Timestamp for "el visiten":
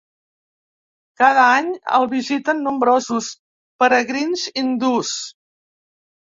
1.97-2.63